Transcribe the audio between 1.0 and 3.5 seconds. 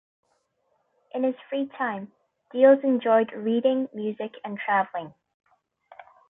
In his free time, Diels enjoyed